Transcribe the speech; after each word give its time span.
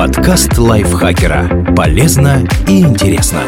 Подкаст 0.00 0.56
лайфхакера. 0.56 1.74
Полезно 1.76 2.48
и 2.66 2.80
интересно. 2.80 3.42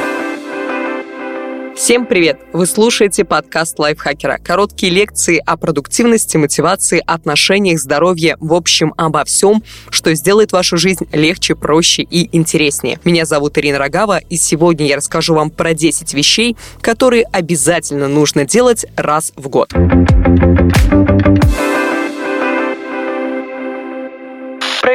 Всем 1.75 2.05
привет! 2.05 2.41
Вы 2.53 2.67
слушаете 2.67 3.25
подкаст 3.25 3.79
лайфхакера. 3.79 4.37
Короткие 4.37 4.93
лекции 4.93 5.43
о 5.47 5.57
продуктивности, 5.57 6.37
мотивации, 6.37 7.03
отношениях, 7.07 7.81
здоровье, 7.81 8.37
в 8.39 8.53
общем, 8.53 8.93
обо 8.99 9.25
всем, 9.25 9.63
что 9.89 10.15
сделает 10.15 10.53
вашу 10.53 10.77
жизнь 10.77 11.09
легче, 11.13 11.55
проще 11.55 12.03
и 12.03 12.29
интереснее. 12.37 13.01
Меня 13.03 13.25
зовут 13.25 13.57
Ирина 13.57 13.79
Рогава, 13.79 14.19
и 14.19 14.37
сегодня 14.37 14.87
я 14.87 14.97
расскажу 14.97 15.33
вам 15.33 15.49
про 15.49 15.73
10 15.73 16.13
вещей, 16.13 16.59
которые 16.83 17.25
обязательно 17.33 18.09
нужно 18.09 18.45
делать 18.45 18.85
раз 18.97 19.33
в 19.37 19.49
год. 19.49 19.73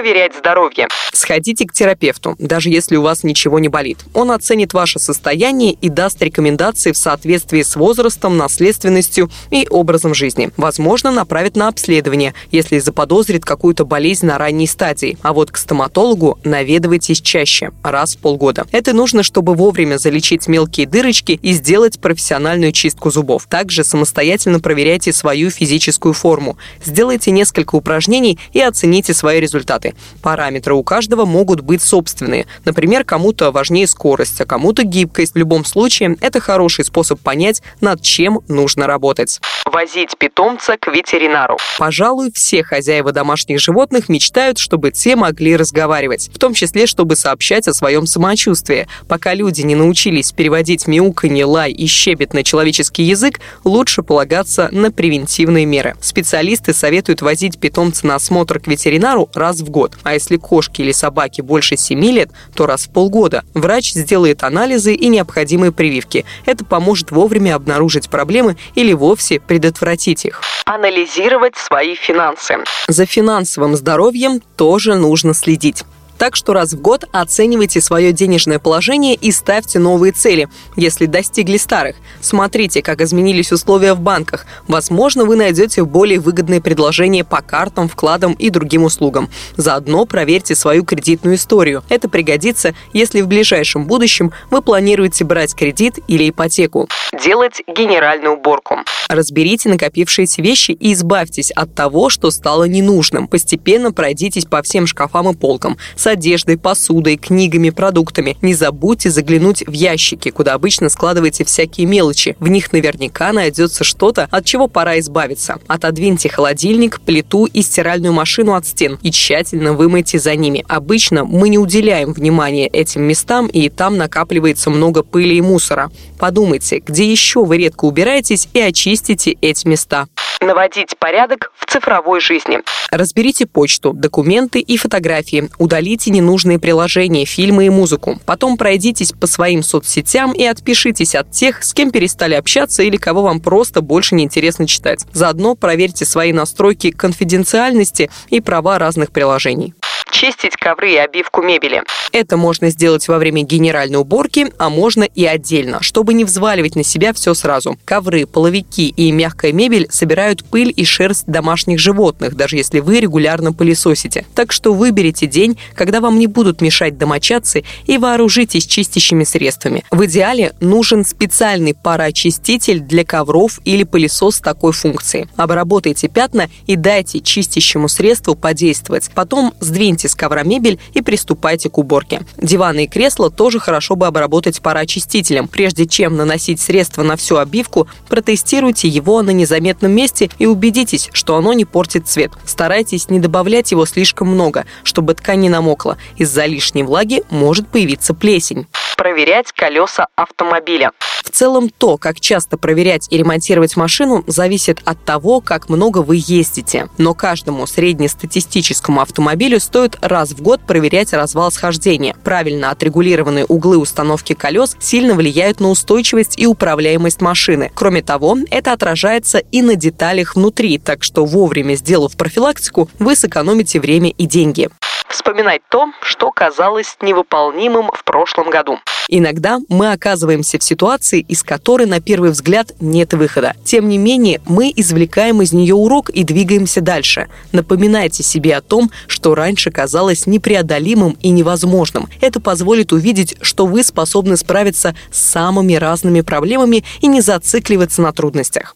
Проверять 0.08 0.38
здоровье. 0.38 0.88
Сходите 1.12 1.66
к 1.66 1.74
терапевту, 1.74 2.36
даже 2.40 2.70
если 2.70 2.96
у 2.96 3.02
вас 3.02 3.24
ничего 3.24 3.60
не 3.60 3.68
болит. 3.68 3.98
Он 4.14 4.32
оценит 4.32 4.74
ваше 4.74 5.00
состояние 5.00 5.74
и 5.74 5.90
даст 5.90 6.22
рекомендации 6.22 6.94
в 6.94 6.98
соответствии 6.98 7.62
с 7.62 7.76
возрастом, 7.76 8.38
наследственностью 8.38 9.30
и 9.52 9.68
образом 9.70 10.14
жизни. 10.14 10.52
Возможно, 10.56 11.12
направит 11.12 11.58
на 11.58 11.68
обследование, 11.68 12.34
если 12.52 12.80
заподозрит 12.80 13.44
какую-то 13.44 13.84
болезнь 13.84 14.28
на 14.28 14.38
ранней 14.38 14.68
стадии. 14.68 15.18
А 15.24 15.34
вот 15.34 15.52
к 15.52 15.58
стоматологу 15.58 16.40
наведывайтесь 16.46 17.20
чаще, 17.20 17.72
раз 17.84 18.16
в 18.16 18.20
полгода. 18.20 18.66
Это 18.72 18.94
нужно, 18.94 19.24
чтобы 19.24 19.56
вовремя 19.56 19.98
залечить 19.98 20.48
мелкие 20.48 20.88
дырочки 20.88 21.38
и 21.42 21.52
сделать 21.52 22.00
профессиональную 22.00 22.72
чистку 22.72 23.12
зубов. 23.12 23.48
Также 23.50 23.84
самостоятельно 23.84 24.62
проверяйте 24.62 25.12
свою 25.12 25.50
физическую 25.50 26.14
форму. 26.14 26.58
Сделайте 26.86 27.32
несколько 27.32 27.76
упражнений 27.76 28.40
и 28.54 28.62
оцените 28.62 29.14
свои 29.14 29.42
результаты. 29.42 29.96
Параметры 30.22 30.74
у 30.74 30.84
каждого 30.84 31.26
могут 31.26 31.62
быть 31.62 31.82
собственные. 31.82 32.48
Например, 32.66 33.04
кому-то 33.04 33.52
важнее 33.52 33.88
скорость, 33.88 34.42
а 34.42 34.46
кому-то 34.46 34.84
гибкость. 34.84 35.34
В 35.34 35.38
любом 35.38 35.64
случае, 35.66 36.18
это 36.22 36.40
хороший 36.40 36.86
способ 36.86 37.20
понять, 37.20 37.62
над 37.82 38.02
чем 38.02 38.40
нужно 38.48 38.88
работать. 38.88 39.40
Возить 39.66 40.18
питомца 40.18 40.78
к 40.78 40.88
ветеринару. 40.88 41.58
Пожалуй, 41.78 42.32
все 42.34 42.64
хозяева 42.64 43.12
домашних 43.12 43.60
животных 43.60 44.10
мечтают, 44.10 44.58
чтобы 44.58 44.92
те 44.92 45.16
могли 45.16 45.56
разговаривать, 45.56 46.30
в 46.34 46.40
том 46.40 46.54
числе, 46.54 46.88
чтобы 46.88 47.16
сообщать 47.16 47.68
о 47.68 47.74
своем 47.74 48.08
самочувствии. 48.08 48.88
Пока 49.08 49.34
люди 49.34 49.62
не 49.62 49.76
научились 49.76 50.32
переводить 50.32 50.88
мяуканье, 50.88 51.46
лай 51.46 51.72
и 51.72 51.86
щебет 51.86 52.34
на 52.34 52.44
человеческий 52.44 53.04
язык, 53.04 53.40
лучше 53.64 54.02
полагаться 54.02 54.70
на 54.72 54.92
превентивные 54.92 55.66
меры. 55.66 55.96
Специалисты 56.02 56.74
советуют 56.74 57.22
возить 57.22 57.60
питомца 57.60 58.08
на 58.08 58.16
осмотр 58.16 58.60
к 58.60 58.68
ветеринару 58.68 59.30
раз 59.34 59.60
в 59.60 59.68
в 59.68 59.70
год. 59.78 59.96
А 60.02 60.16
если 60.16 60.38
кошки 60.38 60.82
или 60.82 60.92
собаки 60.92 61.42
больше 61.42 61.78
7 61.78 62.04
лет, 62.06 62.32
то 62.56 62.66
раз 62.66 62.88
в 62.88 62.90
полгода. 62.90 63.44
Врач 63.54 63.94
сделает 63.94 64.44
анализы 64.44 64.96
и 64.96 65.08
необходимые 65.08 65.72
прививки. 65.72 66.26
Это 66.48 66.66
поможет 66.66 67.12
вовремя 67.12 67.54
обнаружить 67.54 68.10
проблемы 68.10 68.58
или 68.74 68.94
вовсе 68.94 69.40
предотвратить 69.40 70.26
их. 70.26 70.42
Анализировать 70.66 71.56
свои 71.58 71.94
финансы. 71.94 72.56
За 72.88 73.06
финансовым 73.06 73.76
здоровьем 73.76 74.42
тоже 74.56 74.96
нужно 74.96 75.36
следить. 75.36 75.84
Так 76.18 76.36
что 76.36 76.54
раз 76.54 76.74
в 76.74 76.82
год 76.82 77.06
оценивайте 77.12 77.80
свое 77.80 78.12
денежное 78.12 78.60
положение 78.60 79.16
и 79.16 79.32
ставьте 79.32 79.80
новые 79.80 80.14
цели, 80.14 80.50
если 80.76 81.06
достигли 81.06 81.58
старых. 81.58 81.96
Смотрите, 82.22 82.82
как 82.82 83.02
изменились 83.02 83.52
условия 83.52 83.94
в 83.94 84.00
банках. 84.00 84.46
Возможно, 84.68 85.26
вы 85.26 85.36
найдете 85.36 85.84
более 85.86 86.20
выгодные 86.20 86.62
предложения 86.62 87.24
по 87.24 87.42
картам, 87.42 87.88
вкладам 87.88 88.34
и 88.34 88.50
другим 88.50 88.84
услугам. 88.84 89.30
Заодно 89.58 90.06
проверьте 90.06 90.56
свою 90.56 90.84
кредитную 90.84 91.36
историю. 91.36 91.84
Это 91.90 92.10
пригодится, 92.10 92.74
если 92.94 93.22
в 93.22 93.28
ближайшем 93.28 93.86
будущем 93.86 94.32
вы 94.50 94.62
планируете 94.62 95.24
брать 95.24 95.54
кредит 95.54 96.00
или 96.08 96.30
ипотеку. 96.30 96.90
Делать 97.24 97.62
генеральную 97.68 98.38
уборку. 98.38 98.78
Разберите 99.08 99.70
накопившиеся 99.70 100.42
вещи 100.42 100.72
и 100.72 100.94
избавьтесь 100.94 101.52
от 101.52 101.74
того, 101.76 102.10
что 102.10 102.32
стало 102.32 102.66
ненужным. 102.66 103.28
Постепенно 103.28 103.94
пройдитесь 103.94 104.46
по 104.46 104.62
всем 104.62 104.88
шкафам 104.88 105.30
и 105.30 105.36
полкам 105.36 105.78
одеждой, 106.08 106.58
посудой, 106.58 107.18
книгами, 107.18 107.70
продуктами. 107.70 108.38
Не 108.42 108.54
забудьте 108.54 109.10
заглянуть 109.10 109.64
в 109.68 109.72
ящики, 109.72 110.32
куда 110.32 110.54
обычно 110.54 110.90
складываете 110.90 111.44
всякие 111.46 111.88
мелочи. 111.88 112.36
В 112.40 112.48
них 112.48 112.72
наверняка 112.74 113.32
найдется 113.34 113.84
что-то, 113.84 114.28
от 114.32 114.46
чего 114.46 114.68
пора 114.68 115.00
избавиться. 115.00 115.60
Отодвиньте 115.68 116.30
холодильник, 116.30 117.02
плиту 117.02 117.46
и 117.46 117.62
стиральную 117.62 118.14
машину 118.14 118.54
от 118.54 118.66
стен 118.66 119.00
и 119.02 119.12
тщательно 119.12 119.74
вымойте 119.74 120.20
за 120.20 120.36
ними. 120.36 120.66
Обычно 120.68 121.26
мы 121.26 121.50
не 121.50 121.58
уделяем 121.58 122.14
внимания 122.14 122.68
этим 122.68 123.04
местам, 123.04 123.48
и 123.48 123.70
там 123.70 123.98
накапливается 123.98 124.70
много 124.70 125.04
пыли 125.04 125.38
и 125.38 125.42
мусора. 125.42 125.92
Подумайте, 126.20 126.80
где 126.86 127.10
еще 127.10 127.44
вы 127.44 127.58
редко 127.58 127.86
убираетесь 127.86 128.48
и 128.54 128.60
очистите 128.60 129.38
эти 129.42 129.68
места 129.68 130.08
наводить 130.42 130.98
порядок 130.98 131.52
в 131.58 131.66
цифровой 131.66 132.20
жизни. 132.20 132.60
Разберите 132.92 133.46
почту, 133.46 133.94
документы 133.94 134.60
и 134.60 134.78
фотографии, 134.78 135.50
удалите 135.58 135.97
ненужные 136.06 136.60
приложения, 136.60 137.26
фильмы 137.26 137.66
и 137.66 137.70
музыку. 137.70 138.20
Потом 138.26 138.58
пройдитесь 138.58 139.12
по 139.12 139.26
своим 139.26 139.64
соцсетям 139.64 140.34
и 140.34 140.44
отпишитесь 140.44 141.16
от 141.16 141.32
тех, 141.32 141.64
с 141.64 141.74
кем 141.74 141.90
перестали 141.90 142.36
общаться 142.36 142.84
или 142.84 142.98
кого 142.98 143.24
вам 143.24 143.40
просто 143.40 143.82
больше 143.82 144.14
не 144.14 144.24
интересно 144.24 144.68
читать. 144.68 145.06
Заодно 145.12 145.56
проверьте 145.56 146.06
свои 146.06 146.32
настройки 146.32 146.92
конфиденциальности 146.92 148.12
и 148.30 148.40
права 148.40 148.78
разных 148.78 149.12
приложений 149.12 149.74
чистить 150.18 150.56
ковры 150.56 150.94
и 150.94 150.98
обивку 150.98 151.44
мебели. 151.44 151.84
Это 152.12 152.38
можно 152.38 152.72
сделать 152.72 153.08
во 153.08 153.20
время 153.20 153.44
генеральной 153.44 154.00
уборки, 154.00 154.52
а 154.58 154.70
можно 154.70 155.04
и 155.04 155.26
отдельно, 155.26 155.84
чтобы 155.84 156.16
не 156.16 156.26
взваливать 156.26 156.76
на 156.76 156.84
себя 156.84 157.14
все 157.14 157.36
сразу. 157.36 157.78
Ковры, 157.86 158.26
половики 158.26 158.88
и 158.90 159.12
мягкая 159.12 159.52
мебель 159.52 159.88
собирают 159.92 160.44
пыль 160.44 160.74
и 160.76 160.86
шерсть 160.86 161.26
домашних 161.28 161.80
животных, 161.80 162.36
даже 162.36 162.56
если 162.56 162.80
вы 162.80 163.00
регулярно 163.00 163.54
пылесосите. 163.54 164.26
Так 164.34 164.52
что 164.52 164.74
выберите 164.74 165.28
день, 165.28 165.60
когда 165.76 166.02
вам 166.02 166.18
не 166.18 166.26
будут 166.26 166.62
мешать 166.62 166.98
домочадцы 166.98 167.64
и 167.86 168.00
вооружитесь 168.00 168.66
чистящими 168.66 169.24
средствами. 169.24 169.84
В 169.92 170.04
идеале 170.06 170.54
нужен 170.60 171.06
специальный 171.06 171.76
пароочиститель 171.76 172.80
для 172.80 173.06
ковров 173.06 173.60
или 173.66 173.84
пылесос 173.84 174.38
с 174.38 174.42
такой 174.42 174.72
функцией. 174.72 175.28
Обработайте 175.36 176.08
пятна 176.08 176.50
и 176.66 176.76
дайте 176.76 177.20
чистящему 177.20 177.88
средству 177.88 178.34
подействовать. 178.34 179.12
Потом 179.14 179.54
сдвиньте 179.60 180.07
С 180.08 180.16
ковра 180.16 180.44
мебель 180.44 180.80
и 180.94 181.02
приступайте 181.02 181.70
к 181.70 181.78
уборке. 181.78 182.22
Диваны 182.38 182.86
и 182.86 182.88
кресла 182.88 183.30
тоже 183.30 183.60
хорошо 183.60 183.96
бы 183.96 184.08
обработать 184.08 184.62
пароочистителем. 184.62 185.48
Прежде 185.48 185.86
чем 185.86 186.16
наносить 186.16 186.62
средство 186.62 187.04
на 187.04 187.16
всю 187.16 187.38
обивку, 187.38 187.88
протестируйте 188.10 188.88
его 188.88 189.22
на 189.22 189.32
незаметном 189.32 189.92
месте 189.92 190.30
и 190.40 190.46
убедитесь, 190.46 191.10
что 191.14 191.36
оно 191.36 191.54
не 191.54 191.66
портит 191.66 192.08
цвет. 192.08 192.32
Старайтесь 192.46 193.10
не 193.10 193.20
добавлять 193.20 193.72
его 193.72 193.86
слишком 193.86 194.30
много, 194.30 194.66
чтобы 194.84 195.14
ткань 195.14 195.42
не 195.42 195.50
намокла. 195.50 195.98
Из-за 196.18 196.46
лишней 196.46 196.84
влаги 196.84 197.24
может 197.30 197.68
появиться 197.68 198.14
плесень 198.14 198.68
проверять 198.98 199.54
колеса 199.54 200.08
автомобиля. 200.16 200.92
В 201.28 201.30
целом 201.30 201.70
то, 201.70 201.98
как 201.98 202.22
часто 202.22 202.58
проверять 202.58 203.08
и 203.10 203.18
ремонтировать 203.18 203.76
машину, 203.76 204.24
зависит 204.28 204.80
от 204.86 205.04
того, 205.04 205.42
как 205.42 205.68
много 205.68 205.98
вы 205.98 206.24
ездите. 206.26 206.88
Но 206.98 207.14
каждому 207.14 207.68
среднестатистическому 207.68 209.02
автомобилю 209.02 209.60
стоит 209.60 209.98
раз 210.00 210.30
в 210.32 210.42
год 210.42 210.62
проверять 210.66 211.12
развал 211.12 211.52
схождения. 211.52 212.16
Правильно 212.24 212.72
отрегулированные 212.72 213.44
углы 213.44 213.78
установки 213.78 214.32
колес 214.36 214.78
сильно 214.80 215.16
влияют 215.16 215.60
на 215.60 215.70
устойчивость 215.70 216.40
и 216.40 216.48
управляемость 216.48 217.20
машины. 217.20 217.74
Кроме 217.76 218.02
того, 218.02 218.38
это 218.50 218.72
отражается 218.72 219.40
и 219.40 219.62
на 219.62 219.76
деталях 219.76 220.38
внутри, 220.38 220.78
так 220.78 221.04
что 221.04 221.26
вовремя 221.26 221.76
сделав 221.76 222.16
профилактику, 222.16 222.90
вы 223.00 223.18
сэкономите 223.18 223.82
время 223.82 224.12
и 224.12 224.28
деньги 224.28 224.70
вспоминать 225.10 225.62
то, 225.70 225.88
что 226.02 226.32
казалось 226.32 226.98
невыполнимым 227.02 227.90
в 227.94 228.04
прошлом 228.04 228.50
году. 228.50 228.80
Иногда 229.10 229.60
мы 229.70 229.92
оказываемся 229.92 230.60
в 230.60 230.64
ситуации, 230.64 231.22
из 231.22 231.44
которой 231.44 231.88
на 231.88 232.02
первый 232.02 232.32
взгляд 232.32 232.74
нет 232.82 233.14
выхода. 233.14 233.56
Тем 233.64 233.88
не 233.88 233.98
менее, 233.98 234.42
мы 234.46 234.72
извлекаем 234.76 235.42
из 235.42 235.54
нее 235.54 235.76
урок 235.76 236.10
и 236.10 236.24
двигаемся 236.24 236.82
дальше. 236.82 237.30
Напоминайте 237.54 238.24
себе 238.24 238.56
о 238.56 238.62
том, 238.62 238.92
что 239.08 239.34
раньше 239.34 239.72
казалось 239.72 240.28
непреодолимым 240.28 241.18
и 241.22 241.30
невозможным. 241.30 242.10
Это 242.20 242.42
позволит 242.42 242.92
увидеть, 242.92 243.38
что 243.42 243.66
вы 243.66 243.84
способны 243.84 244.36
справиться 244.36 244.96
с 245.12 245.22
самыми 245.22 245.76
разными 245.76 246.22
проблемами 246.22 246.84
и 247.00 247.08
не 247.08 247.22
зацикливаться 247.22 248.02
на 248.02 248.12
трудностях. 248.12 248.76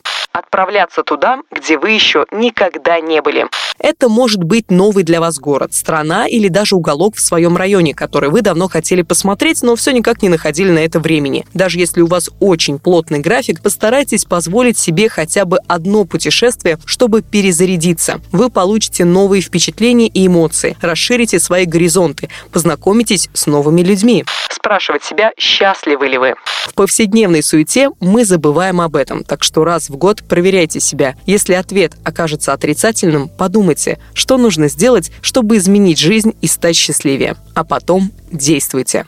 Отправляться 0.51 1.03
туда, 1.03 1.39
где 1.49 1.77
вы 1.77 1.91
еще 1.91 2.25
никогда 2.29 2.99
не 2.99 3.21
были. 3.21 3.47
Это 3.79 4.09
может 4.09 4.43
быть 4.43 4.69
новый 4.69 5.03
для 5.03 5.21
вас 5.21 5.39
город, 5.39 5.73
страна 5.73 6.27
или 6.27 6.49
даже 6.49 6.75
уголок 6.75 7.15
в 7.15 7.21
своем 7.21 7.55
районе, 7.55 7.95
который 7.95 8.29
вы 8.29 8.41
давно 8.41 8.67
хотели 8.67 9.01
посмотреть, 9.01 9.63
но 9.63 9.75
все 9.77 9.91
никак 9.91 10.21
не 10.21 10.29
находили 10.29 10.69
на 10.69 10.79
это 10.79 10.99
времени. 10.99 11.45
Даже 11.53 11.79
если 11.79 12.01
у 12.01 12.05
вас 12.07 12.29
очень 12.41 12.79
плотный 12.79 13.19
график, 13.19 13.61
постарайтесь 13.61 14.25
позволить 14.25 14.77
себе 14.77 15.07
хотя 15.07 15.45
бы 15.45 15.57
одно 15.67 16.03
путешествие, 16.03 16.77
чтобы 16.85 17.21
перезарядиться. 17.21 18.19
Вы 18.33 18.49
получите 18.49 19.05
новые 19.05 19.41
впечатления 19.41 20.07
и 20.07 20.27
эмоции, 20.27 20.77
расширите 20.81 21.39
свои 21.39 21.65
горизонты, 21.65 22.29
познакомитесь 22.51 23.29
с 23.33 23.47
новыми 23.47 23.81
людьми. 23.81 24.25
Спрашивать 24.49 25.03
себя, 25.03 25.31
счастливы 25.37 26.07
ли 26.07 26.17
вы. 26.17 26.35
В 26.67 26.75
повседневной 26.75 27.41
суете 27.41 27.89
мы 27.99 28.25
забываем 28.25 28.79
об 28.81 28.95
этом, 28.95 29.23
так 29.23 29.43
что 29.43 29.63
раз 29.63 29.89
в 29.89 29.95
год 29.95 30.23
проверяйте 30.41 30.79
себя. 30.79 31.15
Если 31.27 31.53
ответ 31.53 31.93
окажется 32.03 32.51
отрицательным, 32.51 33.29
подумайте, 33.29 33.99
что 34.15 34.39
нужно 34.39 34.69
сделать, 34.69 35.11
чтобы 35.21 35.57
изменить 35.57 35.99
жизнь 35.99 36.33
и 36.41 36.47
стать 36.47 36.75
счастливее. 36.75 37.35
А 37.53 37.63
потом 37.63 38.11
действуйте. 38.31 39.05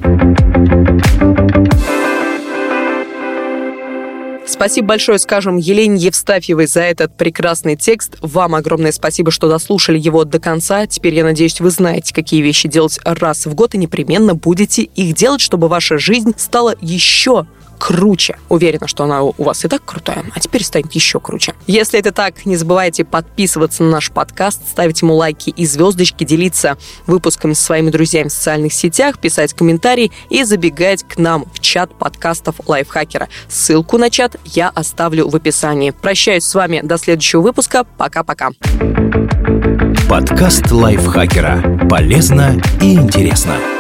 Спасибо 4.46 4.90
большое, 4.90 5.18
скажем, 5.18 5.58
Елене 5.58 5.98
Евстафьевой 5.98 6.68
за 6.68 6.82
этот 6.82 7.18
прекрасный 7.18 7.76
текст. 7.76 8.18
Вам 8.22 8.54
огромное 8.54 8.92
спасибо, 8.92 9.32
что 9.32 9.50
дослушали 9.50 9.98
его 9.98 10.26
до 10.26 10.40
конца. 10.40 10.86
Теперь, 10.86 11.16
я 11.16 11.24
надеюсь, 11.24 11.60
вы 11.60 11.72
знаете, 11.72 12.14
какие 12.14 12.44
вещи 12.44 12.68
делать 12.70 13.00
раз 13.04 13.48
в 13.48 13.56
год 13.56 13.74
и 13.74 13.80
непременно 13.80 14.36
будете 14.36 14.84
их 14.84 15.16
делать, 15.16 15.42
чтобы 15.42 15.68
ваша 15.68 15.98
жизнь 15.98 16.34
стала 16.38 16.76
еще 16.80 17.48
круче. 17.78 18.38
Уверена, 18.50 18.88
что 18.88 19.04
она 19.04 19.24
у 19.24 19.34
вас 19.38 19.64
и 19.66 19.68
так 19.68 19.84
крутая, 19.86 20.24
а 20.34 20.40
теперь 20.40 20.64
станет 20.64 20.92
еще 20.94 21.20
круче. 21.20 21.54
Если 21.68 22.00
это 22.00 22.12
так, 22.12 22.46
не 22.46 22.56
забывайте 22.56 23.06
подписываться 23.06 23.84
на 23.84 23.92
наш 23.92 24.12
подкаст, 24.12 24.62
ставить 24.68 25.02
ему 25.02 25.16
лайки 25.16 25.50
и 25.50 25.66
звездочки, 25.66 26.24
делиться 26.24 26.78
выпусками 27.08 27.54
со 27.54 27.64
своими 27.64 27.90
друзьями 27.90 28.28
в 28.30 28.34
социальных 28.34 28.74
сетях, 28.74 29.20
писать 29.20 29.54
комментарии 29.54 30.12
и 30.30 30.44
забегать 30.44 31.04
к 31.04 31.18
нам 31.18 31.46
в 31.54 31.60
чат 31.60 31.98
подкастов 31.98 32.56
Лайфхакера. 32.66 33.30
Ссылку 33.48 33.98
на 33.98 34.10
чат 34.10 34.36
я 34.46 34.70
оставлю 34.70 35.30
в 35.30 35.36
описании. 35.36 35.92
Прощаюсь 35.92 36.44
с 36.44 36.56
вами 36.56 36.82
до 36.84 36.98
следующего 36.98 37.42
выпуска. 37.42 37.84
Пока-пока. 37.98 38.52
Подкаст 40.10 40.72
Лайфхакера. 40.72 41.88
Полезно 41.90 42.62
и 42.82 42.94
интересно. 42.94 43.73